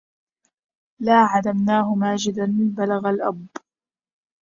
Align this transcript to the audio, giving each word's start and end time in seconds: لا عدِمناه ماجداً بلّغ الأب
لا 0.99 1.15
عدِمناه 1.21 1.93
ماجداً 1.95 2.45
بلّغ 2.57 3.09
الأب 3.09 3.47